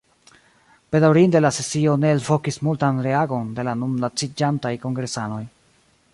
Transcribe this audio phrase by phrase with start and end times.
[0.95, 5.45] Bedaŭrinde la sesio ne elvokis multan reagon de la nun laciĝantaj kongresanoj.